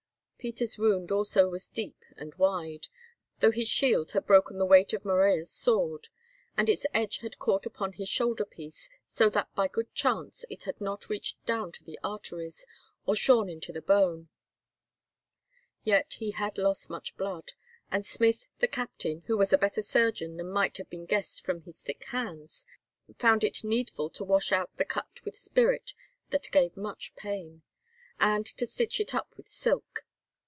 Peter's 0.43 0.75
wound 0.75 1.11
also 1.11 1.47
was 1.47 1.67
deep 1.67 2.03
and 2.17 2.33
wide, 2.33 2.87
though 3.41 3.51
his 3.51 3.67
shield 3.67 4.13
had 4.13 4.25
broken 4.25 4.57
the 4.57 4.65
weight 4.65 4.91
of 4.91 5.05
Morella's 5.05 5.51
sword, 5.51 6.07
and 6.57 6.67
its 6.67 6.83
edge 6.95 7.19
had 7.19 7.37
caught 7.37 7.67
upon 7.67 7.93
his 7.93 8.09
shoulder 8.09 8.43
piece, 8.43 8.89
so 9.05 9.29
that 9.29 9.53
by 9.53 9.67
good 9.67 9.93
chance 9.93 10.43
it 10.49 10.63
had 10.63 10.81
not 10.81 11.09
reached 11.09 11.45
down 11.45 11.71
to 11.71 11.83
the 11.83 11.99
arteries, 12.03 12.65
or 13.05 13.15
shorn 13.15 13.49
into 13.49 13.71
the 13.71 13.83
bone; 13.83 14.29
yet 15.83 16.13
he 16.15 16.31
had 16.31 16.57
lost 16.57 16.89
much 16.89 17.15
blood, 17.17 17.51
and 17.91 18.03
Smith, 18.03 18.47
the 18.57 18.67
captain, 18.67 19.21
who 19.27 19.37
was 19.37 19.53
a 19.53 19.59
better 19.59 19.83
surgeon 19.83 20.37
than 20.37 20.49
might 20.51 20.77
have 20.77 20.89
been 20.89 21.05
guessed 21.05 21.45
from 21.45 21.61
his 21.61 21.83
thick 21.83 22.05
hands, 22.05 22.65
found 23.15 23.43
it 23.43 23.63
needful 23.63 24.09
to 24.09 24.23
wash 24.23 24.51
out 24.51 24.75
the 24.77 24.85
cut 24.85 25.19
with 25.23 25.37
spirit 25.37 25.93
that 26.31 26.49
gave 26.51 26.75
much 26.75 27.13
pain, 27.15 27.61
and 28.19 28.47
to 28.47 28.65
stitch 28.65 28.99
it 28.99 29.13
up 29.13 29.31
with 29.37 29.47
silk. 29.47 30.03